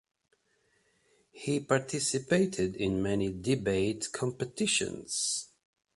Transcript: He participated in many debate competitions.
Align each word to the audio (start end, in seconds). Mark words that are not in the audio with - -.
He 1.31 1.59
participated 1.59 2.75
in 2.75 3.03
many 3.03 3.31
debate 3.31 4.11
competitions. 4.11 5.51